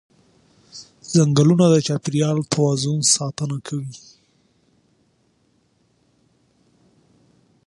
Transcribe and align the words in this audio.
ځنګلونه 1.13 1.65
د 1.69 1.75
چاپېریال 1.87 2.37
د 2.41 2.45
توازن 2.53 2.99
ساتنه 3.15 3.57
کوي 3.67 3.93